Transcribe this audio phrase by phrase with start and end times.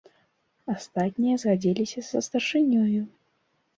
[0.75, 3.01] Астатнія згадзіліся са старшынёю.